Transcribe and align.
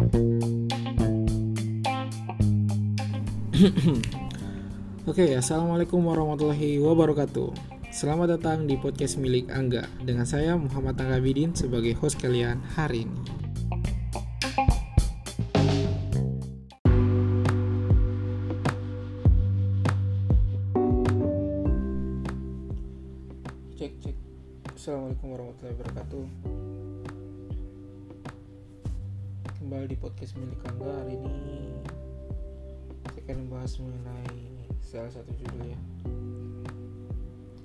Oke, 5.10 5.26
assalamualaikum 5.36 6.00
warahmatullahi 6.00 6.80
wabarakatuh. 6.80 7.52
Selamat 7.92 8.40
datang 8.40 8.64
di 8.64 8.80
podcast 8.80 9.20
milik 9.20 9.52
Angga 9.52 9.84
dengan 10.00 10.24
saya 10.24 10.56
Muhammad 10.56 10.96
Anggabidin 10.96 11.52
sebagai 11.52 11.92
host 12.00 12.16
kalian 12.16 12.64
hari 12.72 13.04
ini. 13.04 13.20
Cek 23.76 23.92
cek. 24.00 24.16
Assalamualaikum 24.72 25.36
warahmatullahi 25.36 25.76
wabarakatuh. 25.76 26.69
Kembali 29.70 29.86
di 29.86 30.02
podcast 30.02 30.34
milik 30.34 30.66
Angga 30.66 30.90
hari 30.90 31.14
ini. 31.14 31.78
Saya 33.06 33.22
akan 33.22 33.36
membahas 33.46 33.78
mengenai 33.78 34.42
salah 34.82 35.12
satu 35.14 35.30
judul 35.30 35.62
ya. 35.62 35.78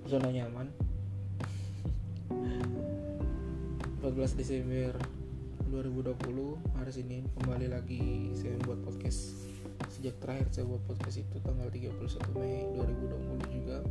Zona 0.05 0.29
nyaman. 0.29 0.69
14 4.05 4.37
Desember 4.37 4.93
2020 5.73 6.77
hari 6.77 6.91
Senin. 6.93 7.25
Kembali 7.41 7.73
lagi 7.73 8.29
saya 8.37 8.53
membuat 8.61 8.85
podcast. 8.85 9.49
Sejak 9.89 10.21
terakhir 10.21 10.45
saya 10.53 10.69
buat 10.69 10.85
podcast 10.85 11.25
itu 11.25 11.41
tanggal 11.41 11.73
31 11.73 12.05
Mei 12.37 12.69
2020 12.85 13.49
juga. 13.49 13.81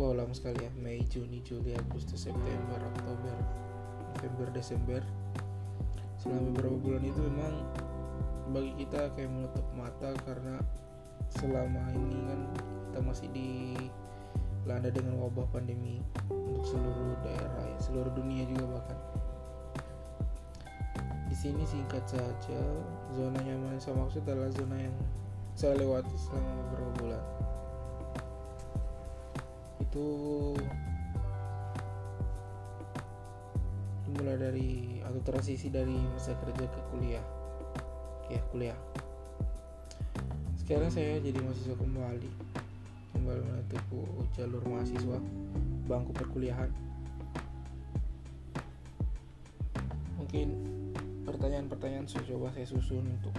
Wow 0.00 0.16
lama 0.16 0.32
sekali 0.32 0.64
ya. 0.64 0.72
Mei 0.80 1.04
Juni 1.12 1.44
Juli 1.44 1.76
Agustus 1.76 2.24
September 2.24 2.80
Oktober 2.96 3.36
November 4.16 4.48
Desember 4.56 5.19
selama 6.20 6.52
beberapa 6.52 6.76
bulan 6.84 7.02
itu 7.08 7.20
memang 7.32 7.54
bagi 8.52 8.72
kita 8.84 9.08
kayak 9.16 9.32
menutup 9.32 9.64
mata 9.72 10.12
karena 10.28 10.60
selama 11.32 11.80
ini 11.96 12.18
kan 12.28 12.40
kita 12.60 13.00
masih 13.00 13.28
dilanda 13.32 14.92
dengan 14.92 15.16
wabah 15.16 15.48
pandemi 15.48 16.04
untuk 16.28 16.76
seluruh 16.76 17.16
daerah 17.24 17.64
ya 17.64 17.78
seluruh 17.80 18.12
dunia 18.12 18.44
juga 18.52 18.76
bahkan. 18.76 18.98
Di 21.30 21.36
sini 21.38 21.64
singkat 21.64 22.04
saja 22.04 22.60
zona 23.16 23.40
nyaman 23.40 23.78
yang 23.78 23.80
saya 23.80 23.96
maksud 23.96 24.20
adalah 24.28 24.50
zona 24.52 24.76
yang 24.76 24.96
saya 25.56 25.78
lewati 25.80 26.16
selama 26.20 26.52
beberapa 26.68 26.90
bulan. 27.00 27.24
Itu 29.80 30.06
dimulai 34.10 34.34
dari 34.34 34.98
atau 35.06 35.22
transisi 35.22 35.70
dari 35.70 35.94
masa 35.94 36.34
kerja 36.42 36.66
ke 36.66 36.80
kuliah. 36.90 37.22
Ya 38.26 38.42
kuliah. 38.50 38.78
Sekarang 40.58 40.90
saya 40.90 41.22
jadi 41.22 41.38
mahasiswa 41.38 41.78
kembali. 41.78 42.30
Kembali 43.14 43.40
menempuh 43.46 44.26
jalur 44.34 44.62
mahasiswa 44.66 45.18
bangku 45.86 46.10
perkuliahan. 46.14 46.70
Mungkin 50.18 50.48
pertanyaan-pertanyaan 51.26 52.10
saya 52.10 52.26
coba 52.26 52.50
saya 52.50 52.66
susun 52.66 53.06
untuk 53.06 53.34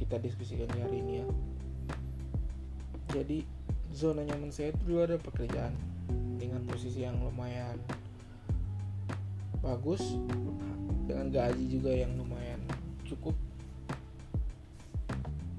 kita 0.00 0.16
diskusikan 0.20 0.68
di 0.72 0.78
hari 0.80 0.96
ini 1.04 1.12
ya. 1.20 1.26
Jadi 3.12 3.44
zona 3.92 4.24
nyaman 4.24 4.50
saya 4.50 4.72
itu 4.72 4.80
dulu 4.88 5.04
ada 5.04 5.16
pekerjaan 5.20 5.76
dengan 6.40 6.64
posisi 6.66 7.06
yang 7.06 7.16
lumayan 7.22 7.78
bagus. 9.64 10.04
Dengan 11.08 11.32
gaji 11.32 11.64
juga 11.68 11.92
yang 11.96 12.12
lumayan 12.20 12.60
cukup. 13.08 13.32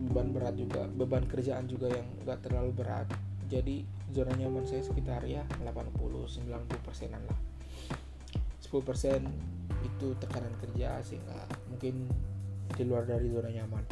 Beban 0.06 0.30
berat 0.30 0.54
juga 0.54 0.86
beban 0.86 1.26
kerjaan 1.26 1.66
juga 1.66 1.90
yang 1.90 2.06
gak 2.24 2.46
terlalu 2.46 2.72
berat. 2.78 3.10
Jadi 3.50 3.82
zona 4.14 4.34
nyaman 4.38 4.66
saya 4.70 4.86
sekitar 4.86 5.26
ya 5.26 5.42
80-90 5.66 6.46
persenan 6.86 7.22
lah. 7.26 7.40
10 8.62 8.82
persen 8.86 9.22
itu 9.86 10.08
tekanan 10.22 10.54
kerja 10.62 11.02
sehingga 11.02 11.46
mungkin 11.70 12.10
di 12.74 12.84
luar 12.86 13.06
dari 13.06 13.30
zona 13.30 13.50
nyaman. 13.50 13.86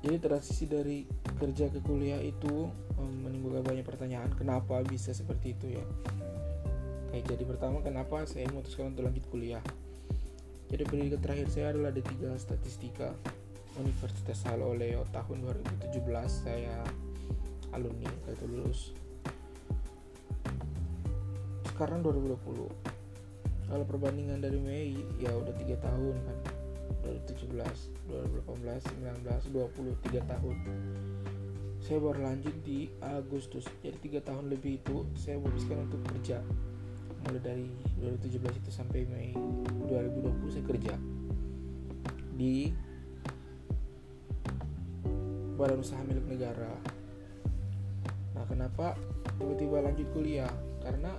Jadi 0.00 0.16
transisi 0.16 0.64
dari 0.64 1.04
kerja 1.36 1.68
ke 1.68 1.84
kuliah 1.84 2.20
itu 2.24 2.68
menimbulkan 3.00 3.64
banyak 3.64 3.84
pertanyaan 3.84 4.32
kenapa 4.32 4.80
bisa 4.84 5.12
seperti 5.12 5.52
itu 5.56 5.76
ya 5.76 5.84
kayak 7.10 7.26
jadi 7.26 7.42
pertama 7.42 7.82
kenapa 7.82 8.22
saya 8.22 8.46
memutuskan 8.46 8.94
untuk 8.94 9.10
lanjut 9.10 9.26
kuliah? 9.34 9.62
Jadi 10.70 10.86
pendidikan 10.86 11.18
terakhir 11.18 11.50
saya 11.50 11.74
adalah 11.74 11.90
D3 11.90 12.38
Statistika 12.38 13.10
Universitas 13.74 14.46
Halo 14.46 14.70
Leo 14.78 15.02
tahun 15.10 15.42
2017 15.90 15.98
saya 16.30 16.86
alumni 17.74 18.06
itu 18.30 18.46
lulus. 18.46 18.94
Sekarang 21.66 22.06
2020 22.06 22.70
kalau 23.70 23.84
perbandingan 23.86 24.38
dari 24.38 24.58
Mei 24.62 24.94
ya 25.18 25.34
udah 25.34 25.54
tiga 25.58 25.74
tahun 25.82 26.14
kan. 26.14 26.38
2017 27.02 27.50
2018 28.46 28.86
19 29.26 29.50
20 29.50 30.14
3 30.14 30.30
tahun. 30.30 30.56
Saya 31.82 31.98
baru 31.98 32.20
lanjut 32.22 32.54
di 32.62 32.86
Agustus 33.02 33.66
jadi 33.82 33.98
tiga 33.98 34.20
tahun 34.22 34.54
lebih 34.54 34.78
itu 34.78 35.02
saya 35.18 35.42
memutuskan 35.42 35.90
untuk 35.90 36.02
kerja 36.14 36.38
mulai 37.26 37.40
dari 37.42 37.66
2017 38.00 38.60
itu 38.64 38.70
sampai 38.72 39.04
Mei 39.08 39.36
2020 39.86 40.54
saya 40.54 40.64
kerja 40.64 40.94
di 42.34 42.72
badan 45.60 45.84
usaha 45.84 46.00
milik 46.08 46.24
negara. 46.24 46.72
Nah 48.32 48.44
kenapa 48.48 48.96
tiba-tiba 49.36 49.84
lanjut 49.84 50.08
kuliah? 50.16 50.48
Karena 50.80 51.12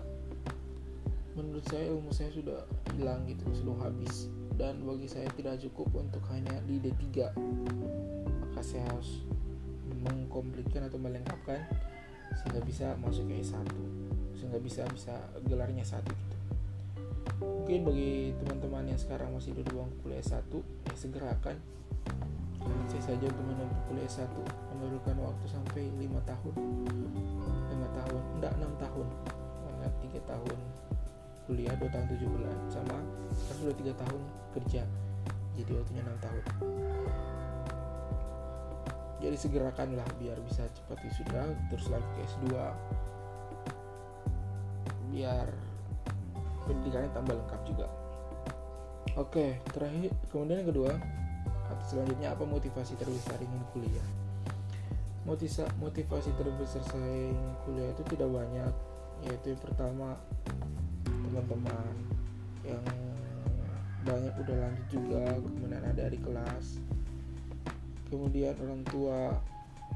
menurut 1.37 1.61
saya 1.69 1.93
ilmu 1.93 2.09
saya 2.09 2.33
sudah 2.33 2.65
hilang 2.97 3.29
gitu 3.29 3.45
sudah 3.53 3.85
habis. 3.85 4.31
Dan 4.57 4.81
bagi 4.85 5.09
saya 5.09 5.29
tidak 5.37 5.61
cukup 5.61 6.05
untuk 6.05 6.21
hanya 6.29 6.57
di 6.69 6.77
D3 6.77 7.33
maka 8.61 8.77
saya 8.77 8.85
harus 8.93 9.25
mengkomplitkan 10.05 10.85
atau 10.85 11.01
melengkapkan 11.01 11.65
sehingga 12.37 12.61
bisa 12.61 12.93
masuk 13.01 13.25
ke 13.25 13.41
S1 13.41 13.65
sehingga 14.41 14.57
bisa 14.57 14.81
bisa 14.89 15.13
gelarnya 15.45 15.85
satu 15.85 16.09
gitu 16.09 16.37
mungkin 17.41 17.85
bagi 17.85 18.33
teman-teman 18.41 18.89
yang 18.89 18.97
sekarang 18.97 19.29
masih 19.37 19.53
duduk 19.53 19.77
bangku 19.77 20.09
kuliah 20.09 20.21
S1 20.25 20.49
ya 20.89 20.95
segerakan 20.97 21.57
saya 22.91 23.15
saja 23.15 23.25
untuk 23.31 23.45
menempuh 23.47 23.81
kuliah 23.87 24.09
S1 24.09 24.33
memerlukan 24.75 25.15
waktu 25.23 25.45
sampai 25.47 25.83
5 25.95 26.11
tahun. 26.27 26.53
5 26.57 27.97
tahun 27.97 28.21
enggak 28.37 28.53
6 28.59 28.83
tahun. 28.83 29.07
Karena 29.63 29.87
3 30.01 30.29
tahun 30.29 30.57
kuliah 31.47 31.75
2 31.79 31.93
tahun 31.93 32.05
7 32.11 32.33
bulan. 32.35 32.57
Sama 32.67 32.97
sudah 33.55 33.75
3 33.79 33.93
tahun 33.95 34.21
kerja 34.59 34.83
jadi 35.55 35.71
waktunya 35.71 36.03
6 36.03 36.25
tahun. 36.25 36.43
Jadi 39.21 39.37
segerakanlah 39.37 40.09
biar 40.17 40.37
bisa 40.41 40.65
cepat 40.73 40.97
wisuda 41.05 41.45
terus 41.69 41.87
lagi 41.93 42.09
ke 42.17 42.21
S2 42.25 42.57
biar 45.11 45.47
pendidikannya 46.65 47.11
tambah 47.11 47.35
lengkap 47.35 47.61
juga. 47.67 47.87
Oke 49.19 49.59
terakhir 49.75 50.15
kemudian 50.31 50.63
yang 50.63 50.71
kedua 50.71 50.91
atau 51.67 51.85
selanjutnya 51.87 52.31
apa 52.31 52.43
motivasi 52.47 52.95
terbesar 52.95 53.37
ingin 53.43 53.63
kuliah? 53.75 54.07
Motivasi, 55.27 55.67
motivasi 55.77 56.31
terbesar 56.39 56.81
saya 56.87 57.29
ingin 57.29 57.53
kuliah 57.67 57.89
itu 57.91 58.03
tidak 58.15 58.29
banyak 58.31 58.73
yaitu 59.21 59.53
yang 59.53 59.61
pertama 59.61 60.17
teman-teman 61.05 61.93
yang 62.65 62.81
banyak 64.01 64.33
udah 64.41 64.55
lanjut 64.65 64.87
juga 64.89 65.23
kemudian 65.37 65.83
ada 65.85 66.09
di 66.09 66.17
kelas. 66.17 66.81
Kemudian 68.09 68.55
orang 68.59 68.81
tua 68.89 69.39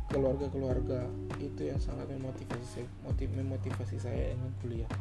keluarga-keluarga 0.09 1.09
itu 1.41 1.61
yang 1.67 1.79
sangat 1.81 2.07
memotivasi 2.11 2.65
saya 2.65 2.87
motiv, 3.03 3.27
memotivasi 3.33 3.97
saya 3.97 4.33
ingin 4.33 4.51
kuliah. 4.61 4.91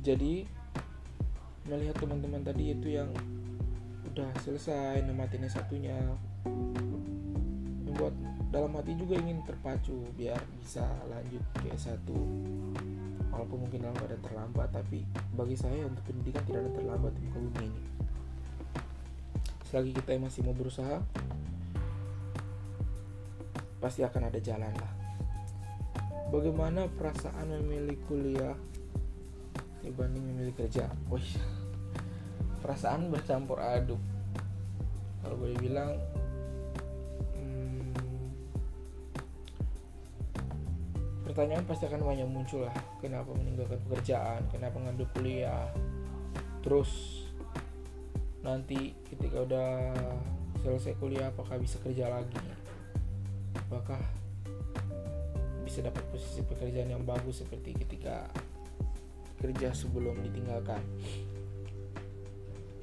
Jadi 0.00 0.48
melihat 1.68 1.96
teman-teman 2.00 2.40
tadi 2.40 2.72
itu 2.72 2.88
yang 2.88 3.12
udah 4.10 4.30
selesai 4.42 5.04
nematin 5.06 5.46
satunya 5.46 5.94
membuat 7.86 8.16
dalam 8.50 8.74
hati 8.74 8.98
juga 8.98 9.14
ingin 9.14 9.38
terpacu 9.46 10.02
biar 10.18 10.40
bisa 10.58 10.82
lanjut 11.06 11.44
ke 11.62 11.70
S1 11.70 12.02
walaupun 13.30 13.58
mungkin 13.62 13.86
dalam 13.86 13.94
keadaan 13.94 14.24
terlambat 14.26 14.68
tapi 14.74 15.06
bagi 15.38 15.54
saya 15.54 15.86
untuk 15.86 16.02
pendidikan 16.02 16.42
tidak 16.42 16.66
ada 16.66 16.70
terlambat 16.74 17.12
di 17.14 17.20
muka 17.30 17.38
bumi 17.38 17.66
ini. 17.70 17.82
Selagi 19.70 19.94
kita 19.94 20.18
masih 20.18 20.42
mau 20.42 20.56
berusaha 20.58 20.98
pasti 23.80 24.04
akan 24.04 24.28
ada 24.28 24.38
jalan 24.38 24.70
lah. 24.76 24.92
Bagaimana 26.30 26.86
perasaan 26.86 27.50
memilih 27.58 27.98
kuliah 28.06 28.54
di 29.82 29.88
dibanding 29.90 30.22
memilih 30.22 30.54
kerja? 30.54 30.86
Wih 31.10 31.26
perasaan 32.60 33.08
bercampur 33.08 33.58
aduk. 33.58 33.98
Kalau 35.24 35.36
boleh 35.36 35.56
bilang 35.58 35.96
hmm, 37.34 37.92
pertanyaan 41.24 41.64
pasti 41.64 41.88
akan 41.88 42.04
banyak 42.04 42.28
muncul 42.28 42.68
lah. 42.68 42.76
Kenapa 43.00 43.32
meninggalkan 43.32 43.80
pekerjaan? 43.88 44.44
Kenapa 44.52 44.76
ngambil 44.76 45.08
kuliah? 45.16 45.66
Terus 46.60 47.24
nanti 48.44 48.94
ketika 49.08 49.44
udah 49.44 49.92
selesai 50.60 50.96
kuliah 51.00 51.32
apakah 51.32 51.56
bisa 51.60 51.80
kerja 51.80 52.08
lagi 52.08 52.40
apakah 53.70 54.02
bisa 55.62 55.86
dapat 55.86 56.02
posisi 56.10 56.42
pekerjaan 56.42 56.90
yang 56.90 57.06
bagus 57.06 57.46
seperti 57.46 57.78
ketika 57.78 58.26
kerja 59.38 59.70
sebelum 59.70 60.18
ditinggalkan? 60.26 60.82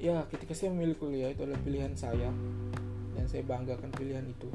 Ya 0.00 0.24
ketika 0.32 0.56
saya 0.56 0.72
memilih 0.72 0.96
kuliah 0.96 1.28
itu 1.28 1.44
adalah 1.44 1.60
pilihan 1.60 1.92
saya 1.92 2.32
dan 3.12 3.24
saya 3.28 3.44
banggakan 3.44 3.92
pilihan 3.92 4.24
itu. 4.24 4.48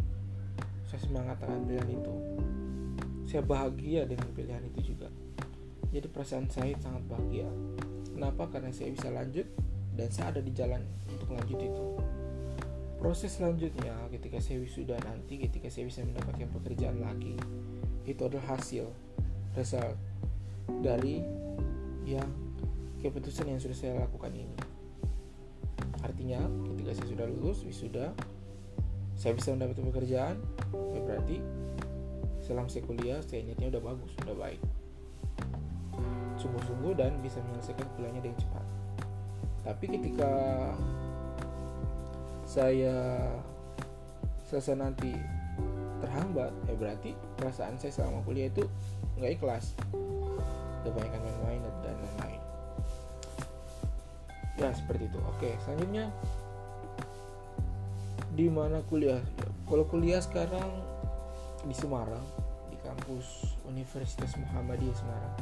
Saya 0.89 1.05
semangat 1.05 1.37
akan 1.45 1.69
pilihan 1.69 2.01
itu. 2.01 2.15
Saya 3.29 3.45
bahagia 3.45 4.09
dengan 4.09 4.33
pilihan 4.33 4.65
itu 4.73 4.97
juga. 4.97 5.13
Jadi 5.93 6.09
perasaan 6.09 6.49
saya 6.49 6.73
sangat 6.81 7.05
bahagia. 7.05 7.45
Kenapa? 8.09 8.49
Karena 8.49 8.73
saya 8.73 8.89
bisa 8.89 9.13
lanjut 9.13 9.45
dan 9.93 10.09
saya 10.09 10.33
ada 10.33 10.41
di 10.41 10.49
jalan 10.49 10.81
untuk 11.13 11.29
lanjut 11.29 11.61
itu 11.61 12.12
proses 13.03 13.35
selanjutnya 13.35 13.91
ketika 14.15 14.39
saya 14.39 14.63
wisuda 14.63 14.95
nanti 15.03 15.35
ketika 15.35 15.67
saya 15.67 15.91
bisa 15.91 16.07
mendapatkan 16.07 16.47
pekerjaan 16.55 17.03
lagi 17.03 17.35
itu 18.07 18.21
adalah 18.23 18.55
hasil 18.55 18.87
result 19.59 19.99
dari 20.79 21.19
yang 22.07 22.31
keputusan 23.03 23.51
yang 23.51 23.59
sudah 23.59 23.75
saya 23.75 23.99
lakukan 23.99 24.31
ini. 24.31 24.55
Artinya 25.99 26.47
ketika 26.71 26.95
saya 26.95 27.07
sudah 27.11 27.27
lulus 27.27 27.67
wisuda 27.67 28.15
saya 29.19 29.35
bisa 29.35 29.51
mendapatkan 29.51 29.83
pekerjaan 29.91 30.39
ya 30.95 30.99
berarti 31.03 31.43
selama 32.39 32.71
saya 32.71 32.87
kuliah 32.87 33.19
saya 33.19 33.43
niatnya 33.43 33.67
udah 33.67 33.83
bagus 33.83 34.15
udah 34.23 34.35
baik. 34.39 34.63
Sungguh-sungguh 36.39 36.95
dan 36.95 37.19
bisa 37.19 37.43
menyelesaikan 37.43 37.83
kuliahnya 37.99 38.23
dengan 38.23 38.39
cepat. 38.39 38.65
Tapi 39.67 39.85
ketika 39.91 40.31
saya 42.53 43.17
selesai 44.45 44.77
nanti 44.77 45.09
terhambat 46.05 46.53
eh 46.69 46.77
berarti 46.77 47.17
perasaan 47.41 47.81
saya 47.81 47.89
selama 47.89 48.21
kuliah 48.21 48.53
itu 48.53 48.69
nggak 49.17 49.41
ikhlas. 49.41 49.73
Kebanyakan 50.85 51.21
main-main 51.25 51.61
dan 51.81 51.97
lain-lain. 51.97 52.41
Ya 54.61 54.69
seperti 54.69 55.09
itu. 55.09 55.17
Oke 55.33 55.57
selanjutnya 55.65 56.13
di 58.37 58.45
mana 58.53 58.85
kuliah? 58.85 59.17
Kalau 59.65 59.89
kuliah 59.89 60.21
sekarang 60.21 60.69
di 61.65 61.73
Semarang 61.73 62.21
di 62.69 62.77
kampus 62.85 63.57
Universitas 63.65 64.37
Muhammadiyah 64.37 64.93
Semarang. 64.93 65.35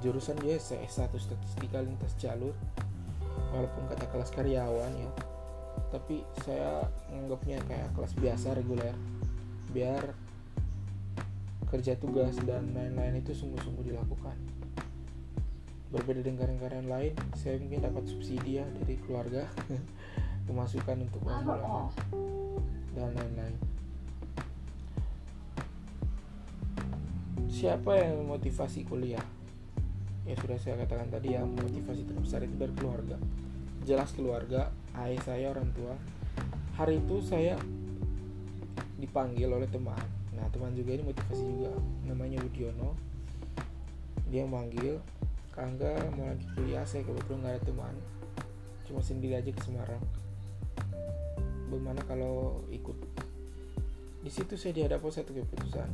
Jurusan 0.00 0.40
dia 0.40 0.56
S1 0.56 1.12
statistika 1.12 1.84
lintas 1.84 2.16
jalur. 2.16 2.56
Walaupun 3.52 3.84
kata 3.92 4.08
kelas 4.08 4.32
karyawan 4.32 4.96
ya 4.96 5.12
tapi 5.92 6.24
saya 6.40 6.88
menganggapnya 7.12 7.60
kayak 7.68 7.92
kelas 7.92 8.16
biasa 8.16 8.56
reguler. 8.56 8.96
Biar 9.76 10.16
kerja 11.68 12.00
tugas 12.00 12.32
dan 12.48 12.72
lain-lain 12.72 13.20
itu 13.20 13.36
sungguh-sungguh 13.36 13.92
dilakukan. 13.92 14.36
Berbeda 15.92 16.24
dengan 16.24 16.56
karyawan 16.56 16.88
lain 16.88 17.12
saya 17.36 17.60
mungkin 17.60 17.84
dapat 17.84 18.08
subsidi 18.08 18.56
ya 18.56 18.64
dari 18.80 18.96
keluarga 19.04 19.44
pemasukan 20.48 21.04
untuk 21.04 21.20
uang 21.28 21.92
dan 22.96 23.12
lain-lain. 23.12 23.56
Siapa 27.52 28.00
yang 28.00 28.24
memotivasi 28.24 28.88
kuliah? 28.88 29.22
Ya 30.24 30.34
sudah 30.40 30.56
saya 30.56 30.80
katakan 30.80 31.12
tadi 31.12 31.36
ya 31.36 31.44
motivasi 31.44 32.08
terbesar 32.08 32.40
itu 32.48 32.56
dari 32.56 32.72
keluarga. 32.72 33.20
Jelas 33.84 34.16
keluarga 34.16 34.72
ayah 35.00 35.22
saya 35.24 35.46
orang 35.52 35.68
tua. 35.72 35.94
Hari 36.76 37.00
itu 37.00 37.20
saya 37.24 37.56
dipanggil 39.00 39.48
oleh 39.48 39.68
teman. 39.68 40.00
Nah 40.36 40.46
teman 40.52 40.76
juga 40.76 40.96
ini 40.96 41.08
motivasi 41.08 41.44
juga. 41.44 41.72
Namanya 42.04 42.40
Widiono 42.44 43.12
dia 44.32 44.48
manggil 44.48 44.96
Kangga 45.52 45.92
mau 46.16 46.24
lagi 46.24 46.48
kuliah? 46.56 46.80
Saya 46.88 47.04
kebetulan 47.04 47.44
nggak 47.44 47.54
ada 47.60 47.62
teman. 47.68 47.94
Cuma 48.88 49.04
sendiri 49.04 49.36
aja 49.36 49.52
ke 49.52 49.60
Semarang. 49.60 50.00
Bagaimana 51.68 52.00
kalau 52.08 52.64
ikut? 52.72 52.96
Di 54.24 54.32
situ 54.32 54.56
saya 54.56 54.72
dihadapkan 54.72 55.12
satu 55.12 55.36
keputusan. 55.36 55.92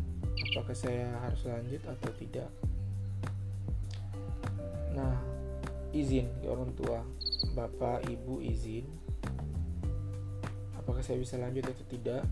Apakah 0.54 0.76
saya 0.78 1.10
harus 1.26 1.42
lanjut 1.42 1.82
atau 1.82 2.10
tidak? 2.14 2.46
Nah 4.94 5.18
izin 5.90 6.30
ke 6.38 6.46
orang 6.46 6.70
tua 6.78 7.02
bapak 7.54 8.06
ibu 8.10 8.42
izin 8.42 8.88
apakah 10.88 11.04
saya 11.04 11.20
bisa 11.20 11.36
lanjut 11.36 11.68
atau 11.68 11.84
tidak? 11.92 12.24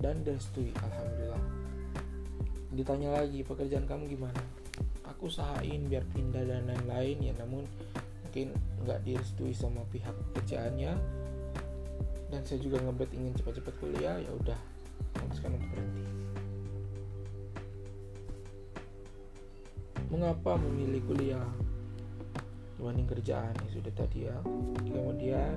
Dan 0.00 0.24
direstui 0.24 0.72
alhamdulillah. 0.80 1.44
Ditanya 2.72 3.20
lagi 3.20 3.44
pekerjaan 3.44 3.84
kamu 3.84 4.16
gimana? 4.16 4.40
Aku 5.04 5.28
usahain 5.28 5.84
biar 5.84 6.02
pindah 6.16 6.40
dan 6.40 6.64
lain-lain 6.64 7.20
ya 7.20 7.36
namun 7.36 7.68
mungkin 8.24 8.56
nggak 8.82 9.04
direstui 9.04 9.52
sama 9.52 9.84
pihak 9.92 10.16
pekerjaannya. 10.32 10.96
Dan 12.32 12.40
saya 12.48 12.64
juga 12.64 12.80
ngebet 12.80 13.12
ingin 13.12 13.36
cepat-cepat 13.36 13.74
kuliah 13.76 14.16
ya 14.16 14.30
udah 14.40 14.58
memutuskan 15.20 15.54
untuk 15.54 15.68
berhenti. 15.70 16.04
Mengapa 20.08 20.56
memilih 20.56 21.04
kuliah 21.04 21.44
dibanding 22.80 23.04
kerjaan 23.04 23.52
ya 23.52 23.68
sudah 23.76 23.92
tadi 23.92 24.24
ya. 24.24 24.36
Kemudian 24.88 25.56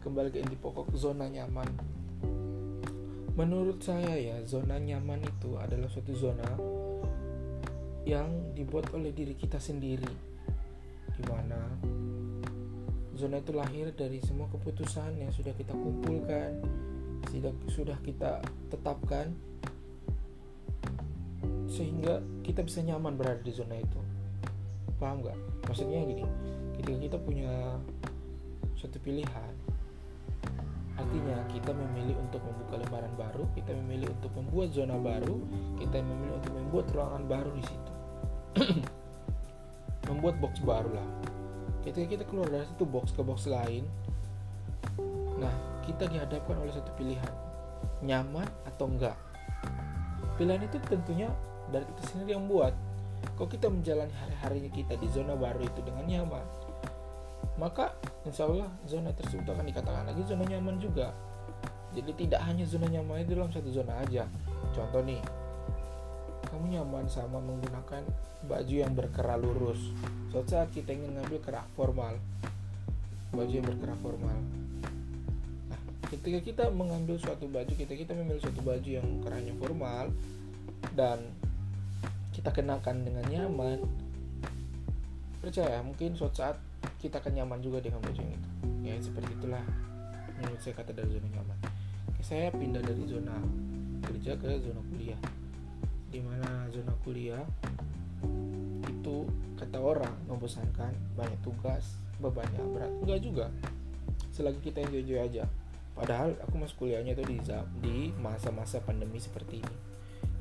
kembali 0.00 0.32
ke 0.32 0.40
inti 0.40 0.56
pokok 0.56 0.96
zona 0.96 1.28
nyaman. 1.28 1.68
Menurut 3.36 3.84
saya 3.84 4.16
ya 4.16 4.40
zona 4.48 4.80
nyaman 4.80 5.20
itu 5.28 5.60
adalah 5.60 5.92
suatu 5.92 6.16
zona 6.16 6.48
yang 8.08 8.56
dibuat 8.56 8.88
oleh 8.96 9.12
diri 9.12 9.36
kita 9.36 9.60
sendiri. 9.60 10.08
Di 11.12 11.22
mana 11.28 11.60
zona 13.12 13.44
itu 13.44 13.52
lahir 13.52 13.92
dari 13.92 14.24
semua 14.24 14.48
keputusan 14.48 15.20
yang 15.20 15.28
sudah 15.28 15.52
kita 15.52 15.76
kumpulkan 15.76 16.64
sudah 17.28 17.52
sudah 17.68 17.98
kita 18.00 18.40
tetapkan 18.72 19.34
sehingga 21.68 22.24
kita 22.40 22.64
bisa 22.64 22.80
nyaman 22.80 23.18
berada 23.18 23.42
di 23.42 23.52
zona 23.52 23.76
itu 23.76 24.07
paham 24.98 25.24
nggak? 25.24 25.38
Maksudnya 25.70 26.04
gini 26.04 26.24
ketika 26.78 26.98
kita 26.98 27.18
punya 27.18 27.52
suatu 28.78 28.98
pilihan 29.02 29.54
artinya 30.98 31.38
kita 31.50 31.70
memilih 31.70 32.18
untuk 32.18 32.42
membuka 32.42 32.74
lembaran 32.78 33.14
baru 33.14 33.46
kita 33.54 33.70
memilih 33.70 34.10
untuk 34.18 34.34
membuat 34.34 34.68
zona 34.74 34.98
baru 34.98 35.38
kita 35.78 36.02
memilih 36.02 36.34
untuk 36.42 36.52
membuat 36.54 36.86
ruangan 36.94 37.22
baru 37.26 37.50
di 37.54 37.64
situ. 37.64 37.92
Membuat 40.08 40.40
box 40.40 40.64
baru 40.64 40.88
lah. 40.88 41.08
Ketika 41.84 42.16
kita 42.16 42.24
keluar 42.24 42.48
dari 42.48 42.64
satu 42.64 42.88
box 42.88 43.12
ke 43.12 43.20
box 43.22 43.46
lain 43.46 43.86
nah 45.38 45.54
kita 45.86 46.10
dihadapkan 46.10 46.58
oleh 46.58 46.74
satu 46.74 46.90
pilihan. 46.98 47.34
Nyaman 48.02 48.46
atau 48.66 48.90
enggak 48.90 49.14
pilihan 50.38 50.62
itu 50.62 50.78
tentunya 50.86 51.28
dari 51.74 51.84
kita 51.84 52.02
sendiri 52.14 52.38
yang 52.38 52.46
buat 52.46 52.72
kalau 53.38 53.48
kita 53.50 53.70
menjalani 53.70 54.10
hari-harinya 54.10 54.70
kita 54.74 54.94
di 54.98 55.06
zona 55.14 55.38
baru 55.38 55.62
itu 55.62 55.80
dengan 55.86 56.04
nyaman? 56.06 56.42
Maka 57.58 57.94
insya 58.22 58.46
Allah 58.46 58.70
zona 58.86 59.10
tersebut 59.14 59.46
akan 59.46 59.66
dikatakan 59.66 60.06
lagi 60.06 60.22
zona 60.26 60.46
nyaman 60.46 60.78
juga. 60.78 61.10
Jadi 61.94 62.26
tidak 62.26 62.42
hanya 62.46 62.62
zona 62.66 62.86
nyaman 62.86 63.26
itu 63.26 63.34
dalam 63.34 63.50
satu 63.50 63.70
zona 63.70 63.98
aja. 63.98 64.26
Contoh 64.74 65.02
nih 65.02 65.18
kamu 66.50 66.78
nyaman 66.78 67.06
sama 67.10 67.42
menggunakan 67.42 68.02
baju 68.46 68.74
yang 68.74 68.94
berkerah 68.94 69.38
lurus. 69.38 69.90
Suatu 70.30 70.54
saat 70.54 70.70
kita 70.70 70.94
ingin 70.94 71.18
ngambil 71.18 71.38
kerak 71.42 71.66
formal. 71.74 72.14
Baju 73.34 73.52
yang 73.52 73.66
berkerah 73.66 73.98
formal. 73.98 74.38
Nah 75.66 75.80
ketika 76.10 76.38
kita 76.42 76.64
mengambil 76.70 77.18
suatu 77.18 77.50
baju 77.50 77.70
kita 77.70 77.94
kita 77.94 78.14
memilih 78.14 78.42
suatu 78.42 78.62
baju 78.62 78.90
yang 78.90 79.06
kerahnya 79.22 79.54
formal 79.58 80.10
dan 80.94 81.22
kita 82.38 82.54
kenakan 82.54 83.02
dengan 83.02 83.26
nyaman. 83.26 83.82
Percaya 85.42 85.82
mungkin 85.82 86.14
suatu 86.14 86.38
saat 86.38 86.54
kita 87.02 87.18
akan 87.18 87.34
nyaman 87.34 87.58
juga 87.58 87.82
dengan 87.82 87.98
baju 87.98 88.14
yang 88.14 88.30
itu. 88.30 88.50
Ya 88.86 88.94
seperti 89.02 89.34
itulah 89.34 89.64
menurut 90.38 90.62
saya 90.62 90.78
kata 90.78 90.94
dari 90.94 91.10
zona 91.18 91.28
nyaman. 91.34 91.58
Saya 92.22 92.54
pindah 92.54 92.78
dari 92.78 93.02
zona 93.10 93.34
kerja 94.06 94.38
ke 94.38 94.62
zona 94.62 94.78
kuliah. 94.86 95.18
Di 96.14 96.22
mana 96.22 96.70
zona 96.70 96.94
kuliah 97.02 97.42
itu 98.86 99.26
kata 99.58 99.82
orang 99.82 100.14
membosankan 100.30 100.94
banyak 101.18 101.42
tugas 101.42 101.98
bebannya 102.22 102.62
berat. 102.70 102.92
Enggak 103.02 103.18
juga. 103.18 103.46
Selagi 104.30 104.62
kita 104.62 104.86
enjoy 104.86 105.02
enjoy 105.02 105.18
aja. 105.26 105.44
Padahal 105.98 106.38
aku 106.46 106.54
masuk 106.54 106.86
kuliahnya 106.86 107.18
itu 107.18 107.26
di 107.26 107.42
di 107.82 107.96
masa-masa 108.14 108.78
pandemi 108.78 109.18
seperti 109.18 109.58
ini. 109.58 109.76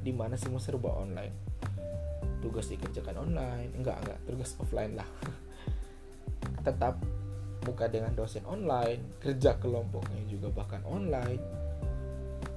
Di 0.05 0.13
mana 0.13 0.37
semua 0.37 0.61
serba 0.61 0.93
online 0.93 1.56
tugas 2.39 2.69
dikerjakan 2.69 3.29
online. 3.29 3.69
Enggak 3.77 3.97
enggak 4.05 4.19
tugas 4.27 4.53
offline 4.61 4.93
lah. 4.97 5.07
Tetap 6.67 6.99
buka 7.67 7.91
dengan 7.91 8.15
dosen 8.15 8.47
online 8.47 9.19
kerja 9.19 9.59
kelompoknya 9.59 10.23
juga 10.31 10.47
bahkan 10.55 10.79
online. 10.87 11.43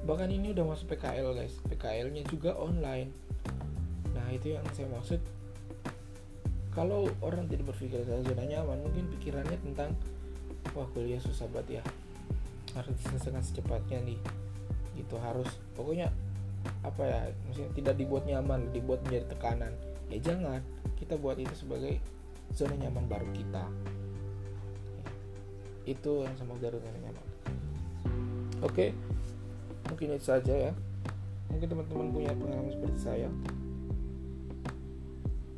Bahkan 0.07 0.31
ini 0.31 0.55
udah 0.55 0.65
masuk 0.71 0.95
PKL 0.95 1.35
guys. 1.35 1.55
PKL 1.67 2.09
nya 2.15 2.23
juga 2.31 2.55
online. 2.55 3.11
Nah 4.15 4.27
itu 4.31 4.55
yang 4.55 4.65
saya 4.71 4.87
maksud. 4.91 5.19
Kalau 6.71 7.11
orang 7.19 7.51
tidak 7.51 7.75
berpikir 7.75 8.07
zona 8.07 8.47
nyaman 8.47 8.79
mungkin 8.87 9.11
pikirannya 9.19 9.59
tentang 9.59 9.91
wah 10.71 10.87
kuliah 10.95 11.19
susah 11.19 11.51
banget 11.51 11.83
ya. 11.83 11.85
Harus 12.79 12.95
diselesaikan 13.03 13.43
secepatnya 13.43 13.99
nih. 14.07 14.21
Gitu 14.95 15.19
harus. 15.19 15.51
Pokoknya 15.75 16.15
apa 16.81 17.03
ya 17.05 17.21
maksudnya 17.45 17.71
tidak 17.77 17.95
dibuat 18.01 18.25
nyaman 18.25 18.73
dibuat 18.73 19.05
menjadi 19.05 19.27
tekanan. 19.37 19.73
Ya 20.09 20.19
jangan 20.21 20.61
kita 20.97 21.21
buat 21.21 21.37
itu 21.37 21.53
sebagai 21.53 22.01
zona 22.57 22.75
nyaman 22.77 23.05
baru 23.07 23.29
kita. 23.37 23.65
Itu 25.85 26.25
yang 26.25 26.37
sama 26.41 26.57
zona 26.61 26.79
nyaman. 26.81 27.27
Oke 28.65 28.93
mungkin 29.91 30.17
itu 30.17 30.25
saja 30.25 30.55
ya. 30.71 30.73
Mungkin 31.51 31.67
teman-teman 31.67 32.09
punya 32.15 32.33
pengalaman 32.33 32.71
seperti 32.71 32.99
saya. 33.03 33.29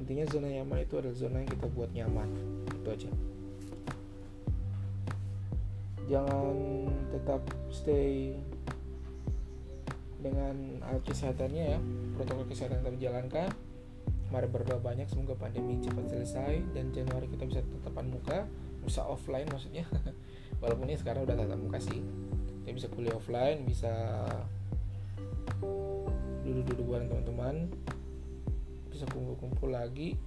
Intinya 0.02 0.24
zona 0.32 0.48
nyaman 0.50 0.82
itu 0.82 0.94
adalah 0.98 1.14
zona 1.14 1.36
yang 1.44 1.50
kita 1.52 1.66
buat 1.70 1.90
nyaman. 1.94 2.28
Itu 2.82 2.88
aja. 2.90 3.10
Jangan 6.10 6.56
tetap 7.14 7.40
stay 7.70 8.34
kesehatannya 11.00 11.64
ya 11.76 11.78
protokol 12.18 12.44
kesehatan 12.44 12.84
tetap 12.84 12.94
dijalankan 13.00 13.48
mari 14.32 14.48
berdoa 14.48 14.80
banyak 14.80 15.08
semoga 15.12 15.36
pandemi 15.36 15.76
cepat 15.80 16.08
selesai 16.08 16.64
dan 16.72 16.88
Januari 16.92 17.28
kita 17.28 17.44
bisa 17.44 17.60
tatapan 17.60 18.08
muka 18.08 18.48
bisa 18.82 19.06
offline 19.06 19.46
maksudnya. 19.48 19.86
Walaupun 20.62 20.90
ini 20.90 20.98
sekarang 20.98 21.28
udah 21.28 21.36
tatap 21.38 21.58
muka 21.60 21.78
sih. 21.78 22.02
Kita 22.62 22.70
bisa 22.74 22.88
kuliah 22.90 23.14
offline 23.14 23.62
bisa 23.66 23.92
duduk-duduk 26.42 26.86
bareng 26.86 27.08
teman-teman 27.10 27.54
bisa 28.90 29.06
kumpul-kumpul 29.08 29.70
lagi 29.70 30.18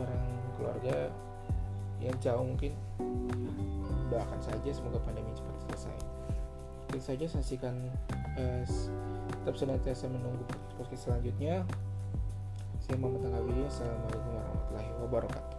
bareng 0.00 0.24
keluarga 0.56 1.12
yang 2.00 2.16
jauh 2.20 2.44
mungkin. 2.44 2.72
Doakan 4.08 4.40
saja 4.40 4.70
semoga 4.70 5.00
pandemi 5.02 5.32
cepat 5.36 5.54
selesai. 5.68 5.96
Itu 6.92 6.98
saja 7.00 7.26
saksikan 7.26 7.74
eh, 8.38 8.64
tetap 9.42 9.54
senantiasa 9.54 10.10
menunggu 10.10 10.42
podcast 10.78 11.10
selanjutnya. 11.10 11.62
Saya 12.82 13.00
Muhammad 13.00 13.30
Tanggawi. 13.30 13.64
Assalamualaikum 13.64 14.30
warahmatullahi 14.34 14.90
wabarakatuh 15.00 15.53